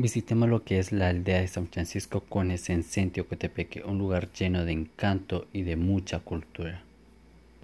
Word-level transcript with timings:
Visitemos 0.00 0.48
lo 0.48 0.62
que 0.62 0.78
es 0.78 0.92
la 0.92 1.08
aldea 1.08 1.40
de 1.40 1.48
San 1.48 1.66
Francisco 1.66 2.20
con 2.20 2.52
en 2.52 2.84
Cotepeque, 3.26 3.82
un 3.82 3.98
lugar 3.98 4.30
lleno 4.32 4.64
de 4.64 4.70
encanto 4.70 5.48
y 5.52 5.62
de 5.62 5.74
mucha 5.74 6.20
cultura. 6.20 6.84